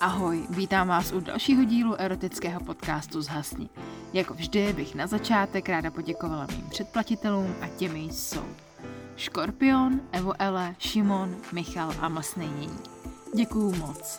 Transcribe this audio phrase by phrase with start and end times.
[0.00, 3.68] Ahoj, vítám vás u dalšího dílu erotického podcastu Zhasni.
[4.12, 8.44] Jako vždy bych na začátek ráda poděkovala mým předplatitelům a těmi jsou
[9.16, 12.70] Škorpion, Evo Ele, Šimon, Michal a Masnej
[13.34, 14.18] Děkuju moc.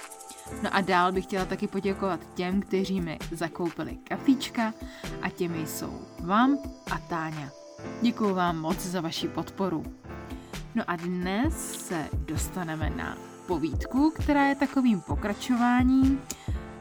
[0.63, 4.73] No a dál bych chtěla taky poděkovat těm, kteří mi zakoupili kafíčka
[5.21, 6.57] a těmi jsou vám
[6.91, 7.49] a Táňa.
[8.01, 9.85] Děkuju vám moc za vaši podporu.
[10.75, 13.17] No a dnes se dostaneme na
[13.49, 16.21] povídku, která je takovým pokračováním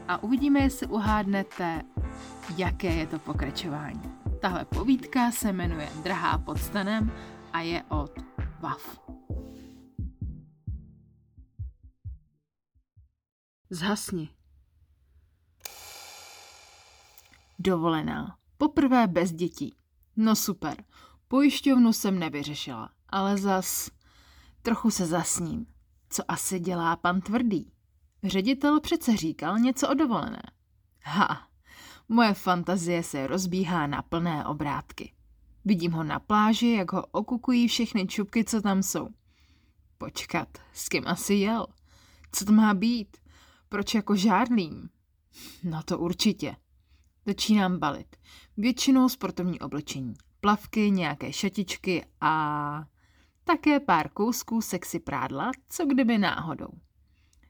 [0.07, 1.81] a uvidíme, jestli uhádnete,
[2.57, 4.01] jaké je to pokračování.
[4.41, 7.11] Tahle povídka se jmenuje Drahá pod stanem
[7.53, 8.11] a je od
[8.59, 8.99] Vav.
[13.69, 14.29] Zhasni.
[17.59, 18.37] Dovolená.
[18.57, 19.75] Poprvé bez dětí.
[20.15, 20.83] No super.
[21.27, 23.91] Pojišťovnu jsem nevyřešila, ale zas
[24.61, 25.78] trochu se zasním.
[26.09, 27.71] Co asi dělá pan Tvrdý?
[28.23, 30.41] Ředitel přece říkal něco o dovolené.
[31.03, 31.47] Ha,
[32.09, 35.13] moje fantazie se rozbíhá na plné obrátky.
[35.65, 39.09] Vidím ho na pláži, jak ho okukují všechny čupky, co tam jsou.
[39.97, 41.67] Počkat, s kým asi jel?
[42.31, 43.17] Co to má být?
[43.69, 44.89] Proč jako žádlím?
[45.63, 46.55] No to určitě.
[47.25, 48.15] Začínám balit.
[48.57, 50.13] Většinou sportovní oblečení.
[50.41, 52.83] Plavky, nějaké šatičky a
[53.55, 56.69] také pár kousků sexy prádla, co kdyby náhodou.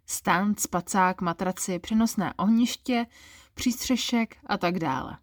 [0.05, 3.05] Stan, spacák, matraci, přenosné ohniště,
[3.53, 5.17] přístřešek a tak dále.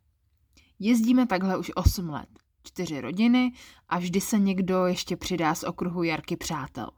[0.79, 2.29] Jezdíme takhle už 8 let,
[2.63, 3.53] čtyři rodiny
[3.89, 6.91] a vždy se někdo ještě přidá z okruhu Jarky přátel.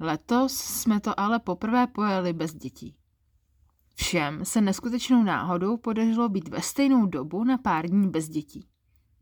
[0.00, 2.96] Letos jsme to ale poprvé pojeli bez dětí.
[3.94, 8.68] Všem se neskutečnou náhodou podařilo být ve stejnou dobu na pár dní bez dětí.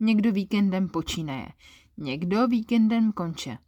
[0.00, 1.48] Někdo víkendem počínaje,
[1.96, 3.58] někdo víkendem konče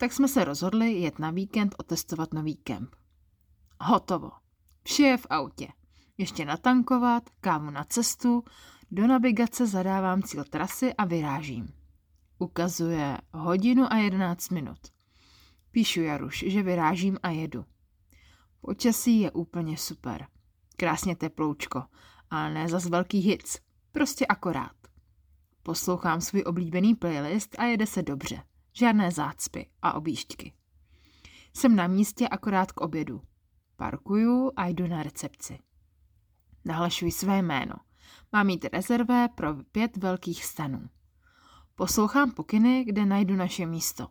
[0.00, 2.94] tak jsme se rozhodli jet na víkend otestovat nový kemp.
[3.80, 4.30] Hotovo.
[4.82, 5.68] Vše je v autě.
[6.18, 8.44] Ještě natankovat, kávu na cestu,
[8.90, 11.68] do navigace zadávám cíl trasy a vyrážím.
[12.38, 14.78] Ukazuje hodinu a jedenáct minut.
[15.70, 17.64] Píšu Jaruš, že vyrážím a jedu.
[18.60, 20.26] Počasí je úplně super.
[20.76, 21.82] Krásně teploučko,
[22.30, 23.58] ale ne zas velký hits.
[23.92, 24.76] Prostě akorát.
[25.62, 28.42] Poslouchám svůj oblíbený playlist a jede se dobře.
[28.80, 30.52] Žádné zácpy a objížďky.
[31.54, 33.22] Jsem na místě akorát k obědu.
[33.76, 35.58] Parkuju a jdu na recepci.
[36.64, 37.74] Nahlašuji své jméno.
[38.32, 40.88] Mám mít rezervé pro pět velkých stanů.
[41.74, 44.08] Poslouchám pokyny, kde najdu naše místo.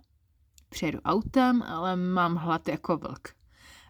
[0.69, 3.27] Přijedu autem, ale mám hlad jako vlk.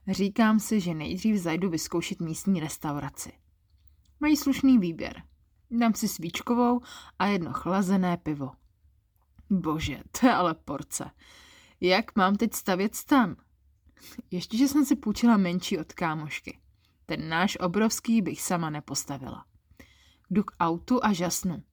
[0.08, 3.32] Říkám si, že nejdřív zajdu vyzkoušet místní restauraci.
[4.20, 5.24] Mají slušný výběr.
[5.72, 6.82] Dám si svíčkovou
[7.20, 8.52] a jedno chlazené pivo.
[9.50, 11.12] Bože, to je ale porce.
[11.82, 13.36] Jak mám teď stavět stan?
[14.32, 16.60] Ještě, že jsem si půjčila menší od kámošky.
[17.06, 19.46] Ten náš obrovský bych sama nepostavila.
[20.30, 21.64] Jdu k autu a žasnu.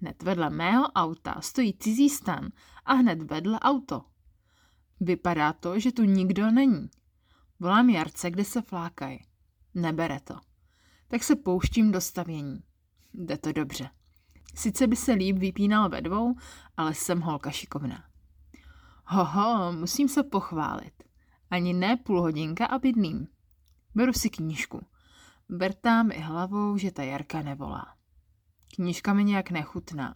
[0.00, 2.48] Hned vedle mého auta stojí cizí stan
[2.84, 4.04] a hned vedle auto.
[5.00, 6.90] Vypadá to, že tu nikdo není.
[7.60, 9.24] Volám Jarce, kde se flákají.
[9.74, 10.34] Nebere to.
[11.08, 12.62] Tak se pouštím do stavění.
[13.14, 13.90] Jde to dobře.
[14.54, 16.34] Sice by se líp vypínal ve dvou,
[16.76, 18.04] ale jsem holka šikovná.
[19.04, 21.02] Hoho, musím se pochválit.
[21.50, 23.28] Ani ne půl hodinka a bydlím.
[23.94, 24.86] Beru si knížku.
[25.48, 27.94] Bertá mi hlavou, že ta Jarka nevolá.
[28.74, 30.14] Knížka mi nějak nechutná,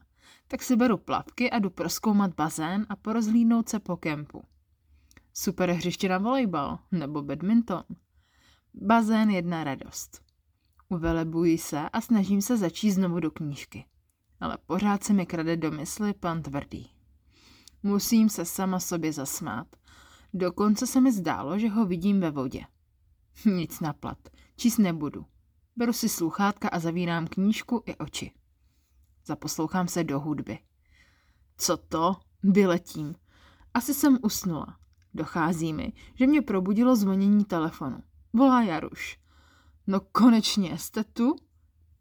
[0.49, 4.43] tak si beru plavky a jdu proskoumat bazén a porozhlídnout se po kempu.
[5.33, 7.85] Super hřiště na volejbal nebo badminton.
[8.75, 10.23] Bazén jedna radost.
[10.89, 13.85] Uvelebuji se a snažím se začít znovu do knížky
[14.45, 16.91] ale pořád se mi krade do mysli pan tvrdý.
[17.83, 19.77] Musím se sama sobě zasmát.
[20.35, 22.65] Dokonce se mi zdálo, že ho vidím ve vodě.
[23.45, 24.19] Nic naplat,
[24.57, 25.27] číst nebudu.
[25.77, 28.33] Beru si sluchátka a zavírám knížku i oči.
[29.27, 30.59] Zaposlouchám se do hudby.
[31.57, 32.17] Co to?
[32.43, 33.15] Vyletím.
[33.75, 34.79] Asi jsem usnula.
[35.15, 38.03] Dochází mi, že mě probudilo zvonění telefonu.
[38.33, 39.19] Volá Jaruš.
[39.87, 41.37] No konečně, jste tu?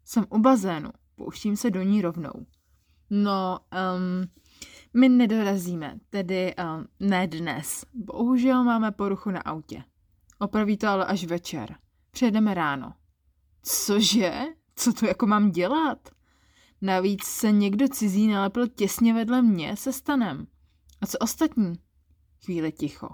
[0.04, 0.90] Jsem u bazénu.
[1.14, 2.46] Pouštím se do ní rovnou.
[3.10, 3.60] No,
[3.96, 4.28] um,
[4.94, 7.84] my nedorazíme, tedy um, ne dnes.
[7.94, 9.84] Bohužel máme poruchu na autě.
[10.38, 11.76] Opraví to ale až večer.
[12.10, 12.94] Přijedeme ráno.
[13.62, 14.40] Cože?
[14.76, 16.08] Co to jako mám dělat?
[16.82, 20.46] Navíc se někdo cizí nalepil těsně vedle mě se stanem.
[21.00, 21.74] A co ostatní?
[22.44, 23.08] Chvíli ticho.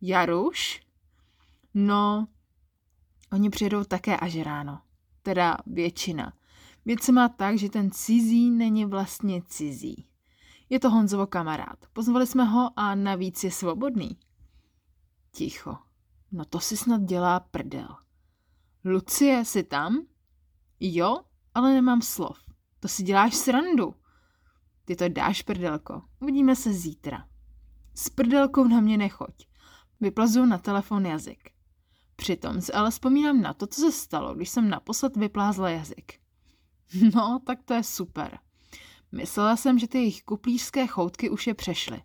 [0.00, 0.82] Jaruš?
[1.74, 2.28] No,
[3.32, 4.80] oni přijedou také až ráno.
[5.22, 6.32] Teda většina.
[6.84, 10.06] Věc se má tak, že ten cizí není vlastně cizí.
[10.68, 11.86] Je to Honzovo kamarád.
[11.92, 14.18] Pozvali jsme ho a navíc je svobodný.
[15.32, 15.76] Ticho.
[16.32, 17.88] No to si snad dělá prdel.
[18.84, 20.06] Lucie, jsi tam?
[20.80, 21.20] Jo,
[21.54, 22.38] ale nemám slov.
[22.80, 23.94] To si děláš srandu.
[24.84, 26.02] Ty to dáš, prdelko.
[26.20, 27.28] Uvidíme se zítra.
[27.94, 29.46] S prdelkou na mě nechoď.
[30.00, 31.50] Vyplazuju na telefon jazyk.
[32.16, 36.23] Přitom si ale vzpomínám na to, co se stalo, když jsem naposled vyplázla jazyk.
[37.14, 38.38] No, tak to je super.
[39.12, 42.02] Myslela jsem, že ty jejich kuplířské choutky už je přešly.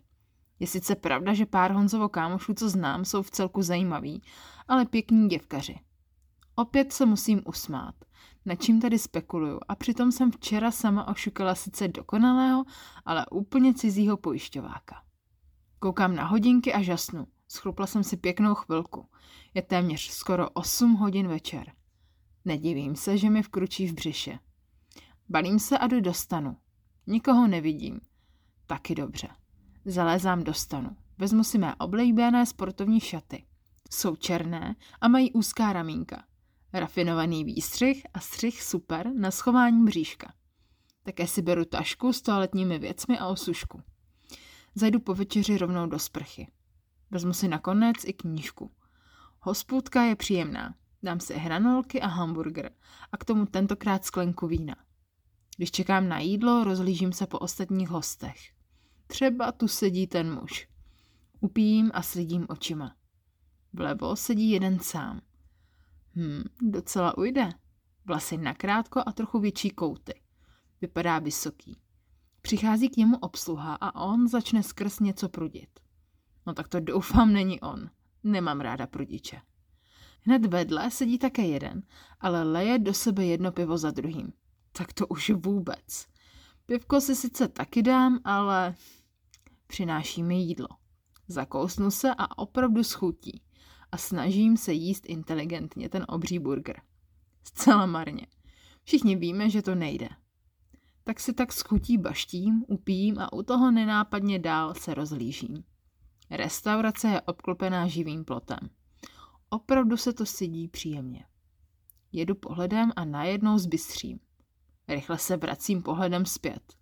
[0.58, 4.22] Je sice pravda, že pár Honzovo kámošů, co znám, jsou v celku zajímaví,
[4.68, 5.80] ale pěkní děvkaři.
[6.54, 7.94] Opět se musím usmát.
[8.46, 12.64] Na čím tady spekuluju a přitom jsem včera sama ošukala sice dokonalého,
[13.04, 15.02] ale úplně cizího pojišťováka.
[15.78, 17.26] Koukám na hodinky a žasnu.
[17.48, 19.06] Schrupla jsem si pěknou chvilku.
[19.54, 21.72] Je téměř skoro 8 hodin večer.
[22.44, 24.38] Nedivím se, že mi vkručí v břiše.
[25.30, 26.56] Balím se a jdu do stanu.
[27.06, 28.00] Nikoho nevidím.
[28.66, 29.28] Taky dobře.
[29.84, 30.96] Zalézám do stanu.
[31.18, 33.44] Vezmu si mé oblíbené sportovní šaty.
[33.90, 36.24] Jsou černé a mají úzká ramínka.
[36.72, 40.32] Rafinovaný výstřih a střih super na schování bříška.
[41.02, 43.82] Také si beru tašku s toaletními věcmi a osušku.
[44.74, 46.48] Zajdu po večeři rovnou do sprchy.
[47.10, 48.70] Vezmu si nakonec i knížku.
[49.40, 50.74] Hospůdka je příjemná.
[51.02, 52.70] Dám si hranolky a hamburger
[53.12, 54.76] a k tomu tentokrát sklenku vína.
[55.60, 58.36] Když čekám na jídlo, rozlížím se po ostatních hostech.
[59.06, 60.68] Třeba tu sedí ten muž.
[61.40, 62.96] Upijím a slidím očima.
[63.72, 65.20] Vlevo sedí jeden sám.
[66.16, 67.50] Hm, docela ujde.
[68.04, 70.20] Vlasy nakrátko a trochu větší kouty.
[70.80, 71.80] Vypadá vysoký.
[72.42, 75.80] Přichází k němu obsluha a on začne skrz něco prudit.
[76.46, 77.90] No tak to doufám není on.
[78.24, 79.40] Nemám ráda prudiče.
[80.20, 81.82] Hned vedle sedí také jeden,
[82.20, 84.32] ale leje do sebe jedno pivo za druhým.
[84.72, 86.06] Tak to už vůbec.
[86.66, 88.74] Pivko si sice taky dám, ale
[89.66, 90.68] přináší mi jídlo.
[91.28, 93.42] Zakousnu se a opravdu schutí.
[93.92, 96.82] A snažím se jíst inteligentně ten obří burger.
[97.44, 98.26] Zcela marně.
[98.84, 100.08] Všichni víme, že to nejde.
[101.04, 105.64] Tak si tak schutí baštím, upím a u toho nenápadně dál se rozlížím.
[106.30, 108.58] Restaurace je obklopená živým plotem.
[109.48, 111.24] Opravdu se to sedí příjemně.
[112.12, 114.20] Jedu pohledem a najednou zbystřím.
[114.90, 116.74] Rychle se vracím pohledem zpět.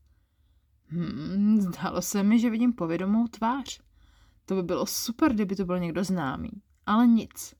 [0.86, 3.80] Hmm, zdálo se mi, že vidím povědomou tvář.
[4.44, 6.50] To by bylo super, kdyby to byl někdo známý.
[6.86, 7.54] Ale nic.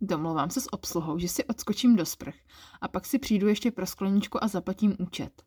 [0.00, 2.34] Domlouvám se s obsluhou, že si odskočím do sprch
[2.80, 5.42] a pak si přijdu ještě pro skleničku a zaplatím účet.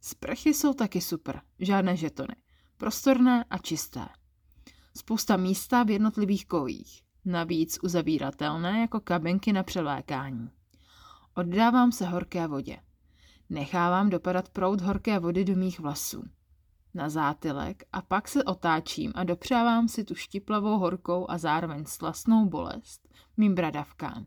[0.00, 2.36] Sprchy jsou taky super, žádné žetony.
[2.76, 4.08] Prostorné a čisté.
[4.96, 7.02] Spousta místa v jednotlivých kojích.
[7.24, 10.50] Navíc uzavíratelné jako kabinky na přelékání.
[11.34, 12.78] Oddávám se horké vodě.
[13.50, 16.24] Nechávám dopadat proud horké vody do mých vlasů.
[16.94, 22.46] Na zátylek a pak se otáčím a dopřávám si tu štiplavou horkou a zároveň slastnou
[22.46, 24.26] bolest mým bradavkám,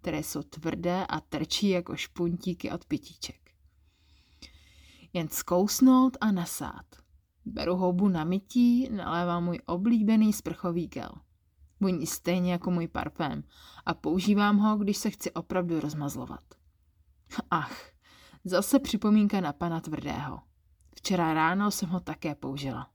[0.00, 3.50] které jsou tvrdé a trčí jako špuntíky od pitíček.
[5.12, 6.86] Jen zkousnout a nasát.
[7.44, 11.12] Beru houbu na mytí, nalévám můj oblíbený sprchový gel.
[11.80, 13.44] Voní stejně jako můj parfém
[13.86, 16.44] a používám ho, když se chci opravdu rozmazlovat.
[17.50, 17.91] Ach,
[18.44, 20.40] Zase připomínka na pana Tvrdého.
[20.96, 22.90] Včera ráno jsem ho také použila.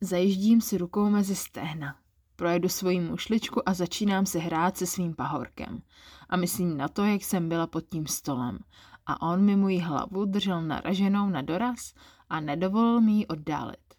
[0.00, 1.96] Zajíždím si rukou mezi stehna.
[2.36, 5.82] Projedu svoji mušličku a začínám se hrát se svým pahorkem.
[6.28, 8.58] A myslím na to, jak jsem byla pod tím stolem.
[9.06, 11.94] A on mi moji hlavu držel naraženou na doraz
[12.28, 13.94] a nedovolil mi ji oddálit.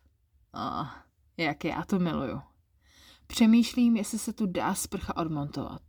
[0.54, 0.88] Oh,
[1.38, 2.42] jak já to miluju.
[3.28, 5.82] Přemýšlím, jestli se tu dá sprcha odmontovat.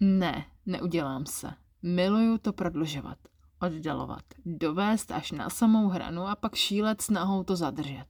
[0.00, 1.50] Ne, neudělám se.
[1.82, 3.18] Miluju to prodlužovat
[3.60, 8.06] oddalovat, dovést až na samou hranu a pak šílet snahou to zadržet.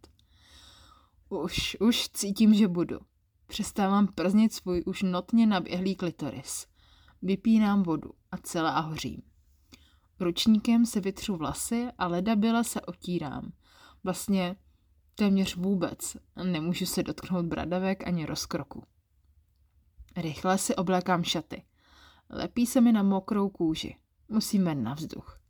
[1.29, 2.99] Už, už cítím, že budu.
[3.47, 6.67] Přestávám prznit svůj už notně naběhlý klitoris.
[7.23, 9.23] Vypínám vodu a celá hořím.
[10.21, 13.53] Ručníkem se vytřu vlasy a leda byla se otírám.
[14.05, 14.57] Vlastně
[15.15, 16.17] téměř vůbec.
[16.45, 18.83] Nemůžu se dotknout bradavek ani rozkroku.
[20.17, 21.65] Rychle si oblékám šaty.
[22.31, 23.97] Lepí se mi na mokrou kůži.
[24.29, 25.41] Musíme na vzduch.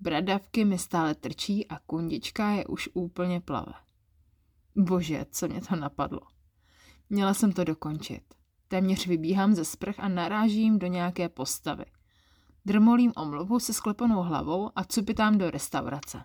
[0.00, 3.72] Bradavky mi stále trčí a kundička je už úplně plave.
[4.76, 6.20] Bože, co mě to napadlo.
[7.10, 8.22] Měla jsem to dokončit.
[8.68, 11.84] Téměř vybíhám ze sprch a narážím do nějaké postavy.
[12.66, 16.24] Drmolím omluvu se sklepanou hlavou a cupitám do restaurace.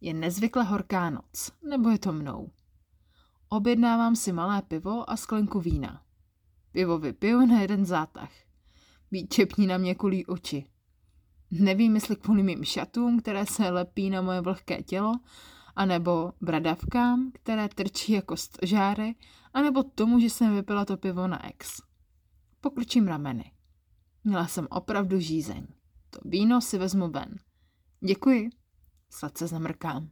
[0.00, 2.50] Je nezvykle horká noc, nebo je to mnou.
[3.48, 6.02] Objednávám si malé pivo a sklenku vína.
[6.72, 8.30] Pivo vypiju na jeden zátah.
[9.10, 10.66] Výčepní na mě kulí oči.
[11.50, 15.12] Nevím, jestli kvůli mým šatům, které se lepí na moje vlhké tělo,
[15.76, 19.14] anebo bradavkám, které trčí jako stožáry,
[19.54, 21.82] anebo tomu, že jsem vypila to pivo na ex.
[22.60, 23.52] Pokrčím rameny.
[24.24, 25.66] Měla jsem opravdu žízeň.
[26.10, 27.34] To víno si vezmu ven.
[28.00, 28.50] Děkuji.
[29.10, 30.10] Sladce zamrkám.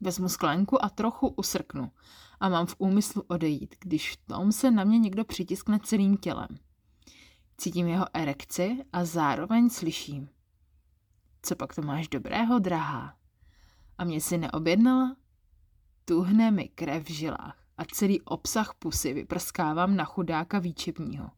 [0.00, 1.90] Vezmu sklenku a trochu usrknu
[2.40, 6.48] a mám v úmyslu odejít, když v tom se na mě někdo přitiskne celým tělem.
[7.62, 10.28] Cítím jeho erekci a zároveň slyším.
[11.42, 13.16] Co pak to máš dobrého, drahá?
[13.98, 15.16] A mě si neobjednala?
[16.04, 21.30] Tuhne mi krev v žilách a celý obsah pusy vyprskávám na chudáka výčepního.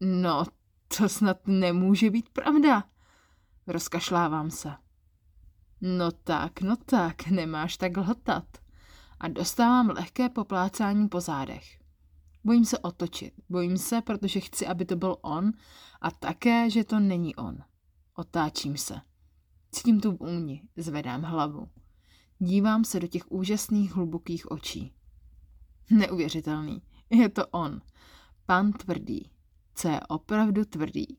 [0.00, 0.44] No,
[0.98, 2.84] to snad nemůže být pravda.
[3.66, 4.72] Rozkašlávám se.
[5.80, 8.58] No tak, no tak, nemáš tak lhotat.
[9.20, 11.85] A dostávám lehké poplácání po zádech.
[12.46, 13.34] Bojím se otočit.
[13.48, 15.52] Bojím se, protože chci, aby to byl on
[16.00, 17.58] a také, že to není on.
[18.14, 19.00] Otáčím se.
[19.72, 21.68] Cítím tu vůni, zvedám hlavu.
[22.38, 24.92] Dívám se do těch úžasných hlubokých očí.
[25.90, 26.82] Neuvěřitelný.
[27.10, 27.80] Je to on.
[28.46, 29.30] Pan tvrdý.
[29.74, 31.18] Co je opravdu tvrdý.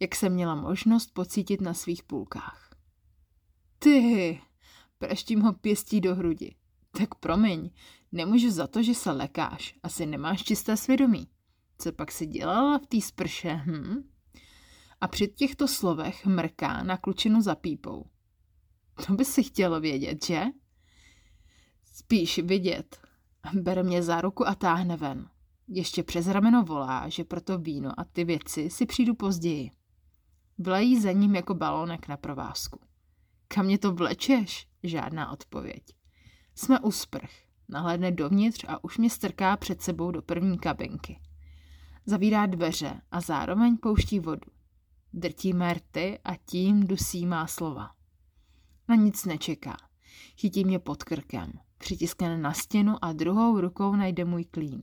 [0.00, 2.74] Jak jsem měla možnost pocítit na svých půlkách.
[3.78, 4.40] Ty,
[4.98, 6.54] preštím ho pěstí do hrudi.
[6.98, 7.70] Tak promiň,
[8.12, 9.74] nemůžu za to, že se lekáš.
[9.82, 11.28] Asi nemáš čisté svědomí.
[11.78, 14.10] Co pak si dělala v té sprše, hm?
[15.00, 18.06] A při těchto slovech mrká na klučinu za pípou.
[19.06, 20.42] To by si chtělo vědět, že?
[21.84, 23.00] Spíš vidět.
[23.54, 25.30] Bere mě za ruku a táhne ven.
[25.68, 29.70] Ještě přes rameno volá, že pro to víno a ty věci si přijdu později.
[30.58, 32.80] Vlají za ním jako balónek na provázku.
[33.48, 34.68] Kam mě to vlečeš?
[34.82, 35.82] Žádná odpověď.
[36.54, 37.49] Jsme u sprch.
[37.70, 41.20] Nahlédne dovnitř a už mě strká před sebou do první kabinky.
[42.06, 44.50] Zavírá dveře a zároveň pouští vodu.
[45.12, 47.90] Drtí merty a tím dusí má slova.
[48.88, 49.76] Na nic nečeká.
[50.36, 51.52] Chytí mě pod krkem.
[51.78, 54.82] Přitiskne na stěnu a druhou rukou najde můj klín.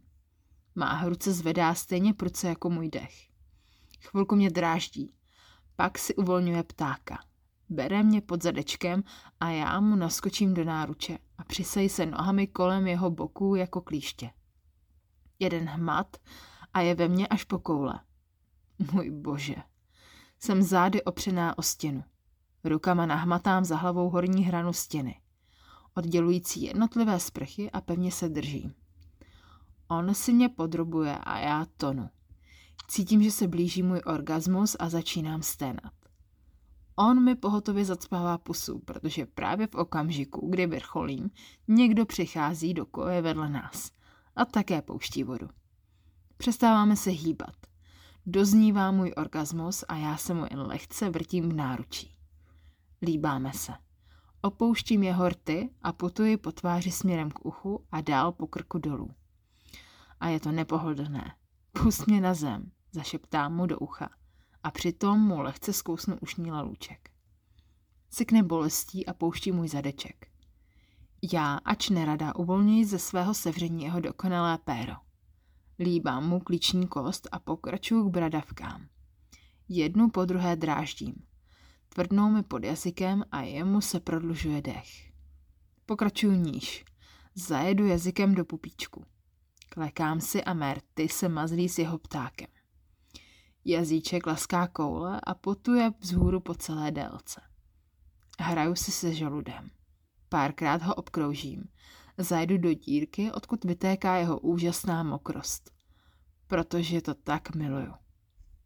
[0.76, 3.28] Má ruce zvedá stejně pruce jako můj dech.
[4.02, 5.14] Chvilku mě dráždí.
[5.76, 7.20] Pak si uvolňuje ptáka.
[7.70, 9.04] Bere mě pod zadečkem
[9.40, 11.18] a já mu naskočím do náruče
[11.48, 14.30] přisej se nohami kolem jeho boků jako klíště.
[15.40, 16.18] Jeden hmat
[16.74, 18.00] a je ve mně až po koule.
[18.92, 19.56] Můj bože.
[20.40, 22.04] Jsem zády opřená o stěnu.
[22.64, 25.22] Rukama nahmatám za hlavou horní hranu stěny,
[25.94, 28.74] oddělující jednotlivé sprchy a pevně se držím.
[29.88, 32.10] On si mě podrobuje a já tonu.
[32.88, 35.97] Cítím, že se blíží můj orgasmus a začínám sténat.
[37.00, 41.30] On mi pohotově zacpává pusu, protože právě v okamžiku, kdy vrcholím,
[41.68, 43.92] někdo přichází do koje vedle nás
[44.36, 45.50] a také pouští vodu.
[46.38, 47.56] Přestáváme se hýbat.
[48.26, 52.12] Doznívá můj orgasmus a já se mu jen lehce vrtím v náručí.
[53.02, 53.74] Líbáme se.
[54.42, 59.10] Opouštím jeho rty a putuji po tváři směrem k uchu a dál po krku dolů.
[60.20, 61.36] A je to nepohodlné.
[61.72, 64.10] Pust mě na zem, zašeptám mu do ucha
[64.64, 67.10] a přitom mu lehce zkousnu ušní lalůček.
[68.10, 70.28] Sykne bolestí a pouští můj zadeček.
[71.34, 74.94] Já, ač nerada, uvolňuji ze svého sevření jeho dokonalé péro.
[75.80, 78.88] Líbám mu klíční kost a pokračuju k bradavkám.
[79.70, 81.16] Jednu po druhé dráždím.
[81.90, 85.12] Tvrdnou mi pod jazykem a jemu se prodlužuje dech.
[85.86, 86.86] Pokračuju níž.
[87.36, 89.06] Zajedu jazykem do pupíčku.
[89.70, 92.48] Klekám si a Merty se mazlí s jeho ptákem.
[93.70, 97.42] Jazyček laská koule a potuje vzhůru po celé délce.
[98.40, 99.70] Hraju si se žaludem.
[100.30, 101.64] Párkrát ho obkroužím.
[102.18, 105.72] Zajedu do dírky, odkud vytéká jeho úžasná mokrost.
[106.48, 107.94] Protože to tak miluju.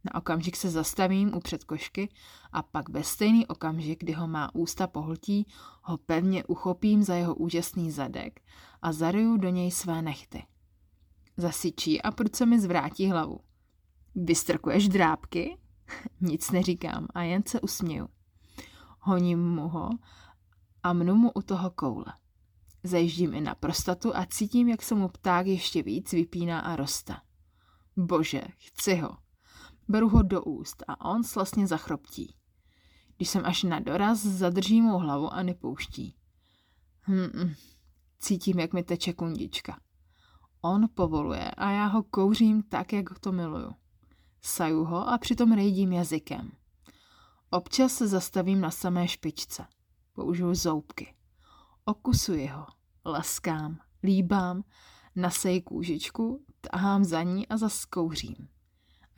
[0.03, 2.09] Na okamžik se zastavím u předkošky
[2.51, 5.47] a pak ve stejný okamžik, kdy ho má ústa pohltí,
[5.81, 8.41] ho pevně uchopím za jeho úžasný zadek
[8.81, 10.43] a zaryju do něj své nechty.
[11.37, 13.39] Zasyčí a prudce mi zvrátí hlavu.
[14.15, 15.57] Vystrkuješ drápky?
[16.21, 18.09] Nic neříkám a jen se usměju.
[18.99, 19.89] Honím mu ho
[20.83, 22.13] a mnu mu u toho koule.
[22.83, 27.15] Zajíždím i na prostatu a cítím, jak se mu pták ještě víc vypíná a roste.
[27.97, 29.17] Bože, chci ho.
[29.87, 32.35] Beru ho do úst a on slasně zachroptí.
[33.17, 36.15] Když jsem až na doraz, zadrží mou hlavu a nepouští.
[37.01, 37.53] Hmm,
[38.19, 39.79] cítím, jak mi teče kundička.
[40.61, 43.71] On povoluje a já ho kouřím tak, jak to miluju.
[44.41, 46.51] Saju ho a přitom rejdím jazykem.
[47.49, 49.65] Občas se zastavím na samé špičce.
[50.13, 51.13] Použiju zoubky.
[51.85, 52.65] Okusuji ho.
[53.05, 54.63] Laskám, líbám,
[55.15, 58.47] nasej kůžičku, tahám za ní a zaskouřím.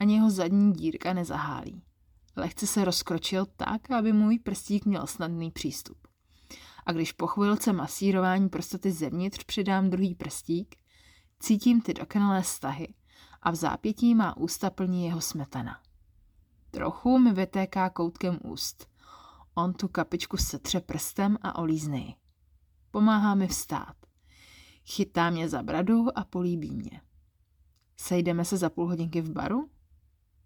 [0.00, 1.82] Ani jeho zadní dírka nezahálí.
[2.36, 5.98] Lehce se rozkročil tak, aby můj prstík měl snadný přístup.
[6.86, 10.76] A když po chvilce masírování prostaty zevnitř přidám druhý prstík,
[11.40, 12.94] cítím ty dokonalé stahy
[13.44, 15.80] a v zápětí má ústa plní jeho smetana.
[16.70, 18.88] Trochu mi vytéká koutkem úst.
[19.54, 22.14] On tu kapičku setře prstem a olízne
[22.90, 23.96] Pomáhá mi vstát.
[24.86, 27.00] Chytá mě za bradu a políbí mě.
[27.96, 29.70] Sejdeme se za půl hodinky v baru?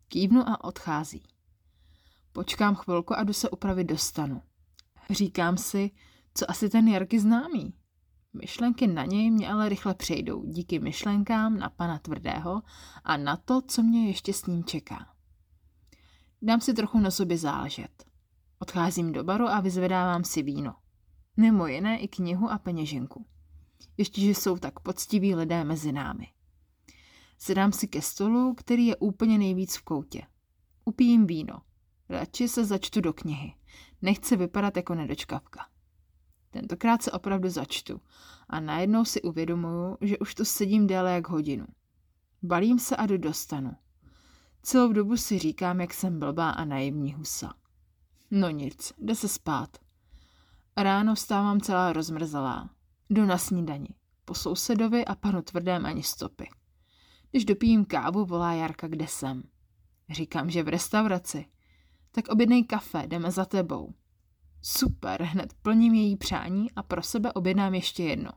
[0.08, 1.22] Kývnu a odchází.
[2.32, 4.42] Počkám chvilku a jdu se upravit do stanu.
[5.10, 5.90] Říkám si,
[6.34, 7.74] co asi ten Jarky známý.
[8.48, 12.62] Myšlenky na něj mě ale rychle přejdou díky myšlenkám na pana Tvrdého
[13.04, 15.06] a na to, co mě ještě s ním čeká.
[16.42, 18.04] Dám si trochu na sobě záležet.
[18.58, 20.74] Odcházím do baru a vyzvedávám si víno.
[21.36, 23.26] Mimo jiné i knihu a peněženku.
[23.96, 26.26] Ještě, že jsou tak poctiví lidé mezi námi.
[27.38, 30.22] Sedám si ke stolu, který je úplně nejvíc v koutě.
[30.84, 31.62] Upijím víno.
[32.08, 33.54] Radši se začtu do knihy.
[34.02, 35.66] Nechci vypadat jako nedočkavka.
[36.50, 38.00] Tentokrát se opravdu začtu
[38.48, 41.66] a najednou si uvědomuju, že už tu sedím déle jak hodinu.
[42.42, 43.72] Balím se a jdu dostanu.
[44.62, 47.54] Celou dobu si říkám, jak jsem blbá a naivní husa.
[48.30, 49.76] No nic, jde se spát.
[50.76, 52.70] Ráno vstávám celá rozmrzelá.
[53.10, 53.88] Jdu na snídani.
[54.24, 56.48] Po sousedovi a panu tvrdém ani stopy.
[57.30, 59.42] Když dopijím kávu, volá Jarka, kde jsem.
[60.10, 61.46] Říkám, že v restauraci.
[62.10, 63.94] Tak objednej kafe, jdeme za tebou.
[64.62, 68.30] Super, hned plním její přání a pro sebe objednám ještě jedno.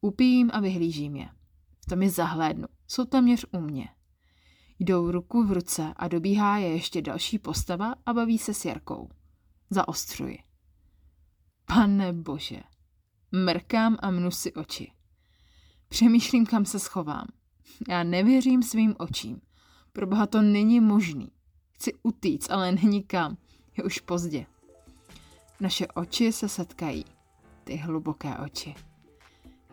[0.00, 1.28] Upijím a vyhlížím je.
[1.80, 2.66] V tom je zahlédnu.
[2.88, 3.88] Jsou téměř u mě.
[4.78, 9.08] Jdou ruku v ruce a dobíhá je ještě další postava a baví se s Jarkou.
[9.70, 10.38] Zaostřuji.
[11.66, 12.60] Pane bože.
[13.32, 14.92] Mrkám a mnu si oči.
[15.88, 17.26] Přemýšlím, kam se schovám.
[17.88, 19.40] Já nevěřím svým očím.
[19.92, 21.32] Proboha to není možný.
[21.72, 23.36] Chci utíct, ale není kam.
[23.76, 24.46] Je už pozdě.
[25.60, 27.04] Naše oči se setkají.
[27.64, 28.74] Ty hluboké oči.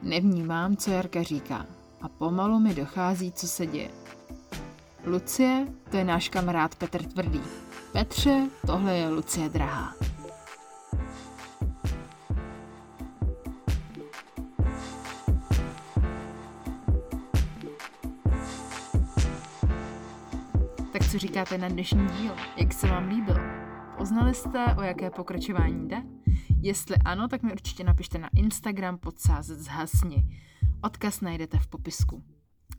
[0.01, 1.65] Nevnímám, co Jarka říká.
[2.01, 3.89] A pomalu mi dochází, co se děje.
[5.05, 7.41] Lucie, to je náš kamarád Petr Tvrdý.
[7.93, 9.93] Petře, tohle je Lucie Drahá.
[20.93, 22.31] Tak co říkáte na dnešní díl?
[22.57, 23.46] Jak se vám líbil?
[24.07, 26.03] Poznali jste, o jaké pokračování jde?
[26.61, 30.25] Jestli ano, tak mi určitě napište na Instagram podsázet zhasni.
[30.81, 32.23] Odkaz najdete v popisku.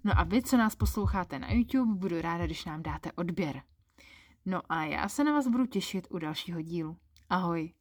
[0.05, 3.62] No a vy, co nás posloucháte na YouTube, budu ráda, když nám dáte odběr.
[4.47, 6.97] No a já se na vás budu těšit u dalšího dílu.
[7.31, 7.73] Ahoj!